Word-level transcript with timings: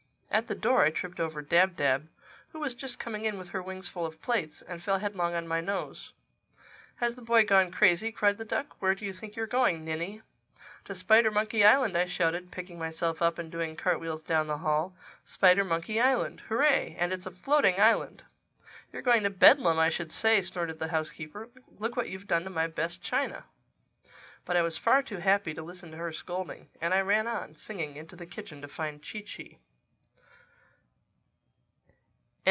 At 0.33 0.47
the 0.47 0.55
door 0.55 0.83
I 0.85 0.91
tripped 0.91 1.19
over 1.19 1.41
Dab 1.41 1.75
Dab, 1.75 2.07
who 2.53 2.59
was 2.59 2.73
just 2.73 2.97
coming 2.99 3.25
in 3.25 3.37
with 3.37 3.49
her 3.49 3.61
wings 3.61 3.89
full 3.89 4.05
of 4.05 4.21
plates, 4.21 4.61
and 4.61 4.81
fell 4.81 4.99
headlong 4.99 5.33
on 5.35 5.45
my 5.45 5.59
nose. 5.59 6.13
"Has 6.95 7.15
the 7.15 7.21
boy 7.21 7.43
gone 7.43 7.69
crazy?" 7.69 8.13
cried 8.13 8.37
the 8.37 8.45
duck. 8.45 8.81
"Where 8.81 8.95
do 8.95 9.03
you 9.03 9.11
think 9.11 9.35
you're 9.35 9.45
going, 9.45 9.83
ninny?" 9.83 10.21
"To 10.85 10.93
Spidermonkey 10.95 11.65
Island!" 11.65 11.97
I 11.97 12.05
shouted, 12.05 12.49
picking 12.49 12.79
myself 12.79 13.21
up 13.21 13.39
and 13.39 13.51
doing 13.51 13.75
cart 13.75 13.99
wheels 13.99 14.23
down 14.23 14.47
the 14.47 14.59
hall—"Spidermonkey 14.59 15.99
Island! 15.99 16.43
Hooray!—And 16.47 17.11
it's 17.11 17.25
a 17.25 17.31
floating 17.31 17.77
island!" 17.81 18.23
"You're 18.93 19.01
going 19.01 19.23
to 19.23 19.29
Bedlam, 19.29 19.79
I 19.79 19.89
should 19.89 20.13
say," 20.13 20.41
snorted 20.41 20.79
the 20.79 20.87
housekeeper. 20.91 21.49
"Look 21.77 21.97
what 21.97 22.07
you've 22.07 22.25
done 22.27 22.45
to 22.45 22.49
my 22.49 22.67
best 22.67 23.01
china!" 23.03 23.43
But 24.45 24.55
I 24.55 24.61
was 24.61 24.77
far 24.77 25.03
too 25.03 25.17
happy 25.17 25.53
to 25.53 25.61
listen 25.61 25.91
to 25.91 25.97
her 25.97 26.13
scolding; 26.13 26.69
and 26.79 26.93
I 26.93 27.01
ran 27.01 27.27
on, 27.27 27.57
singing, 27.57 27.97
into 27.97 28.15
the 28.15 28.25
kitchen 28.25 28.61
to 28.61 28.69
find 28.69 29.03
Chee 29.03 29.23
Chee. 29.23 29.59